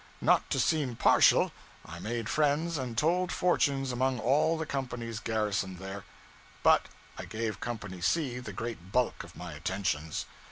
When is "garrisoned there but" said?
5.19-6.87